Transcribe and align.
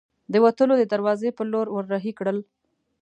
د 0.31 0.33
وتلو 0.43 0.73
د 0.79 0.83
دراوزې 0.91 1.29
په 1.37 1.43
لور 1.51 1.67
ور 1.71 1.85
هۍ 2.03 2.11
کړل. 2.19 2.37